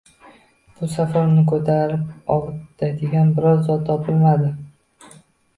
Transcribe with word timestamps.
Bu 0.77 0.87
safar 0.93 1.27
uni 1.31 1.43
ko’tarib 1.51 2.09
ovutadigan 2.37 3.29
biror 3.37 3.63
zot 3.69 3.85
topilmadi. 3.91 4.49